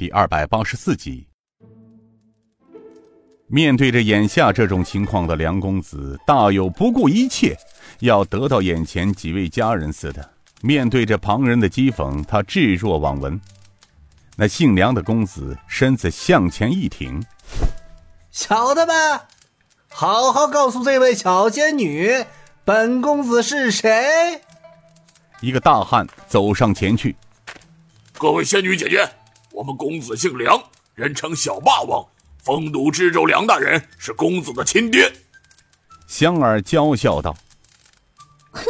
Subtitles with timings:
[0.00, 1.26] 第二百八十四集。
[3.48, 7.54] 面对着眼下这种情况的梁公子，大有不顾一切
[7.98, 10.26] 要得到眼前几位家人似的。
[10.62, 13.38] 面对着旁人的讥讽，他置若罔闻。
[14.36, 17.22] 那姓梁的公子身子向前一挺
[18.32, 19.20] ：“小的们，
[19.90, 22.24] 好好告诉这位小仙女，
[22.64, 24.40] 本公子是谁。”
[25.42, 27.14] 一个大汉走上前去
[28.16, 29.06] ：“各位仙女姐姐，
[29.52, 30.62] 我们公子姓梁，
[30.94, 32.06] 人称小霸王。”
[32.42, 35.12] 丰都知州梁大人是公子的亲爹，
[36.06, 37.36] 香儿娇笑道
[38.50, 38.64] ：“哼，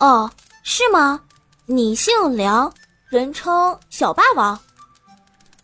[0.00, 0.30] 哦，
[0.62, 1.22] 是吗？
[1.64, 2.70] 你姓梁，
[3.08, 4.60] 人称小霸王。”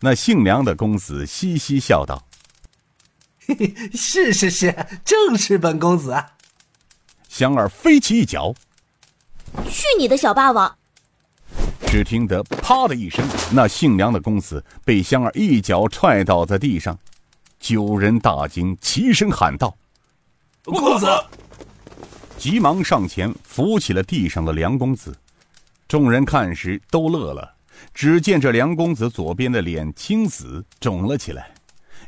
[0.01, 2.27] 那姓梁的公子嘻嘻笑道
[3.45, 6.15] ：“嘿嘿，是是是，正是本公子。”
[7.29, 8.55] 香儿飞起一脚
[9.69, 10.75] ：“去你的小霸王！”
[11.87, 16.97] 只听得啪的一声，那姓梁的公子被香儿一脚踹倒在地上。
[17.59, 19.75] 九人大惊，齐声喊道
[20.63, 21.07] ：“公子！”
[22.37, 25.15] 急忙上前扶起了地上的梁公子。
[25.87, 27.55] 众人看时都乐了。
[27.93, 31.51] 只见这梁公子左边的脸青紫，肿了起来，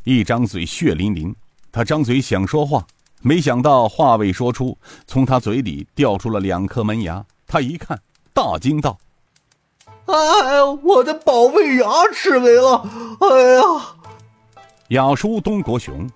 [0.04, 1.34] 一张嘴血淋淋。
[1.72, 2.86] 他张嘴想说话，
[3.22, 4.78] 没想到话未说出，
[5.08, 7.26] 从他嘴里掉出了两颗门牙。
[7.48, 8.00] 他一看，
[8.34, 9.00] 大惊道
[10.12, 12.84] ：“哎呀，我的宝贝牙齿没了！
[13.22, 13.62] 哎呀！”
[14.90, 16.10] 雅叔东国雄，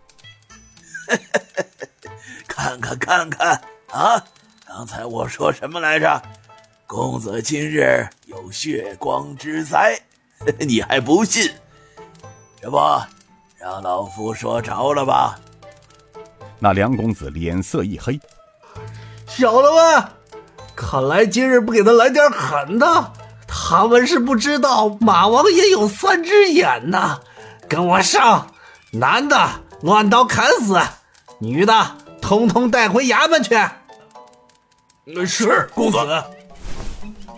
[2.47, 4.23] 看看看看啊！
[4.66, 6.21] 刚才我说什么来着？
[6.88, 9.99] 公子今日有血光之灾，
[10.59, 11.52] 你还不信？
[12.59, 12.77] 这不，
[13.58, 15.39] 让老夫说着了吧？
[16.58, 18.19] 那梁公子脸色一黑，
[19.27, 20.03] 小的们，
[20.75, 23.14] 看来今日不给他来点狠的，
[23.76, 27.18] 他们是不知道马王爷有三只眼呐！
[27.68, 28.54] 跟我上！
[28.92, 29.50] 男的
[29.82, 30.80] 乱刀砍死，
[31.40, 31.74] 女的
[32.22, 33.58] 通通带回衙门去。
[35.26, 35.98] 是公子。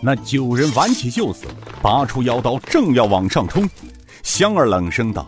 [0.02, 1.46] 那九人挽起袖子，
[1.80, 3.66] 拔出腰刀，正要往上冲。
[4.22, 5.26] 香儿冷声道：“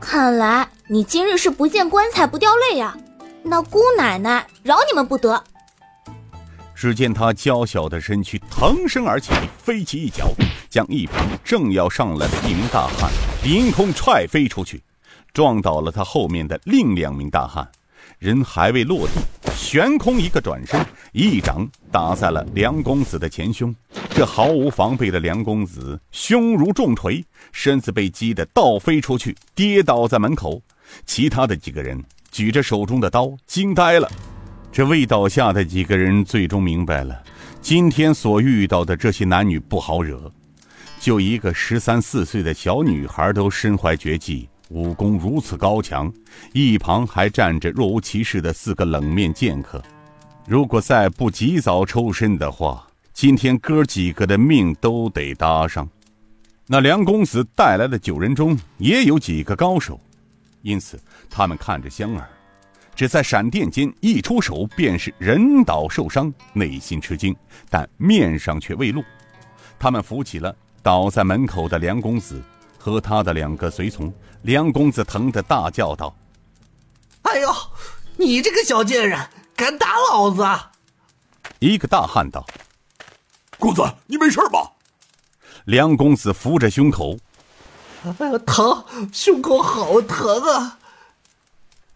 [0.00, 2.96] 看来你今日是不见棺材不掉泪呀！
[3.42, 5.44] 那姑奶奶饶你们不得。”
[6.80, 10.32] 只见他娇小的身躯腾身而起，飞起一脚，
[10.70, 13.10] 将一旁正要上来的一名大汉
[13.44, 14.82] 凌空踹飞出去。
[15.34, 17.70] 撞倒了他后面的另两名大汉，
[18.18, 20.82] 人还未落地，悬空一个转身，
[21.12, 23.76] 一掌打在了梁公子的前胸。
[24.08, 30.62] 这毫无防备的梁公子胸如重锤，身子被击得倒飞出去，跌倒在门口。
[31.04, 34.10] 其他的几个人举着手中的刀，惊呆了。
[34.72, 37.20] 这未倒下的几个人最终明白了，
[37.60, 40.30] 今天所遇到的这些男女不好惹，
[41.00, 44.48] 就一个十三四岁的小女孩都身怀绝技。
[44.68, 46.12] 武功如此高强，
[46.52, 49.82] 一旁还站着若无其事的四个冷面剑客。
[50.46, 55.88] 如果再不及早抽身的话，今天哥几个的命都得搭上。
[56.68, 60.00] 那梁公子带来的九人中也有几个高手，
[60.62, 60.96] 因此
[61.28, 62.28] 他们看着香儿，
[63.00, 67.34] 只在闪电间一出手便是人倒受伤，内心吃惊，
[67.70, 69.02] 但面上却未露。
[69.78, 72.42] 他们扶起了倒在门口的梁公子。
[72.78, 74.12] 和他的两个随从，
[74.42, 76.14] 梁公子疼得大叫道
[77.24, 77.50] ：“哎呦，
[78.18, 79.18] 你这个小贱人，
[79.56, 80.46] 敢打老子！”
[81.58, 82.44] 一个大汉道
[83.58, 84.72] ：“公子，你没事吧？”
[85.64, 87.16] 梁公子扶着胸口
[88.04, 90.76] ：“哎呀，疼，胸口好疼啊！”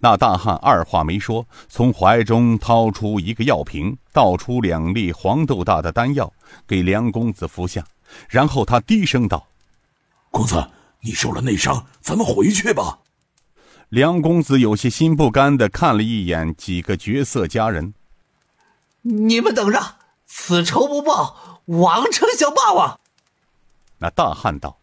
[0.04, 6.30] 那大汉二话没说，从怀中掏出一个药瓶，倒出两粒黄豆大的丹药
[6.66, 7.82] 给梁公子服下，
[8.28, 9.46] 然后他低声道。
[10.30, 10.62] 公子，
[11.00, 12.98] 你受了内伤，咱们回去吧。
[13.88, 17.94] 梁公子有些心不甘的看了一眼几个绝色佳人，
[19.00, 19.80] 你们等着，
[20.26, 23.00] 此仇不报，枉称小霸王。
[23.96, 24.76] 那大汉道：“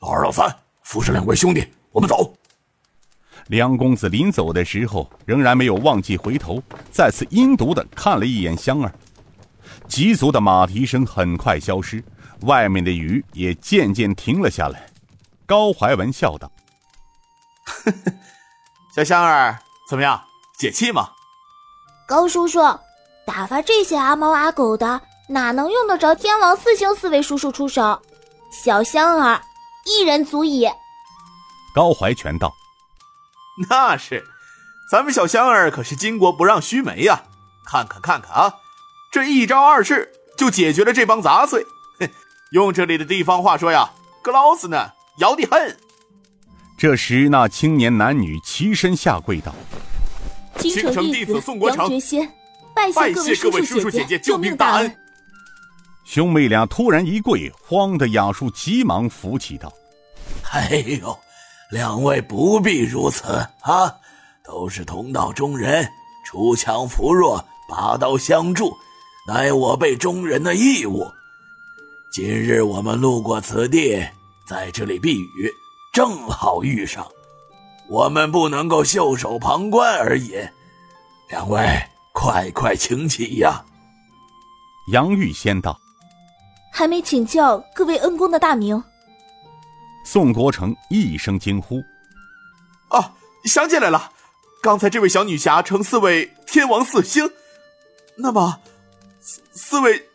[0.00, 2.30] 老二、老三，扶着两位兄弟，我们走。”
[3.48, 8.92] 梁公子临走的时候，仍然没有忘记回头，再次阴毒的看了一眼香儿。
[9.88, 12.02] 急促的马蹄声很快消失。
[12.42, 14.86] 外面的雨也渐渐停了下来，
[15.44, 16.48] 高怀文笑道
[18.94, 19.58] ：“小香儿，
[19.90, 20.22] 怎么样，
[20.56, 21.10] 解气吗？”
[22.06, 22.60] 高叔叔，
[23.26, 28.00] 打发这些阿猫阿狗的，哪能用得着天王四星四位叔叔出手？
[28.52, 29.42] 小香儿
[29.84, 30.68] 一人足矣。
[31.74, 32.54] 高怀全道
[33.68, 34.24] ：“那是，
[34.90, 37.22] 咱们小香儿可是巾帼不让须眉呀！
[37.66, 38.54] 看看看看啊，
[39.10, 41.64] 这一招二式就解决了这帮杂碎。
[42.00, 42.08] ”哼
[42.52, 43.90] 用这里的地方话说呀
[44.22, 45.76] ，“格老子呢，摇的很。
[46.78, 49.54] 这时，那青年男女齐身下跪道
[50.56, 51.90] ：“京城弟子宋国成，
[52.74, 54.96] 拜谢各位叔叔姐姐救命大恩。”
[56.06, 59.70] 兄妹俩突然一跪，慌的雅叔急忙扶起道
[60.50, 61.18] ：“哎呦，
[61.70, 63.94] 两位不必如此啊，
[64.42, 65.86] 都是同道中人，
[66.26, 68.74] 锄强扶弱，拔刀相助，
[69.26, 71.06] 乃我辈中人的义务。
[72.10, 74.02] 今日我们路过此地，
[74.46, 75.52] 在这里避雨，
[75.92, 77.06] 正好遇上，
[77.90, 80.38] 我们不能够袖手旁观而已。
[81.28, 81.60] 两位
[82.14, 83.62] 快快请起呀！”
[84.90, 85.78] 杨玉仙道。
[86.72, 88.82] 还没请教各位恩公的大名。
[90.10, 91.84] 宋国成一声惊呼
[92.88, 93.12] ：“啊，
[93.44, 94.10] 想起来了！
[94.62, 97.30] 刚才这位小女侠称四位天王四星，
[98.16, 98.60] 那么
[99.20, 100.08] 四四位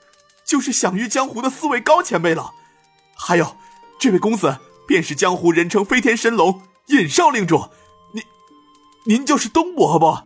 [0.43, 2.55] 就是享誉江湖的四位高前辈了。
[3.13, 3.55] 还有，
[3.99, 4.57] 这位公子
[4.87, 7.69] 便是江湖人称飞天神龙尹少令主，
[8.15, 8.23] 您
[9.05, 10.17] 您就是东伯不？”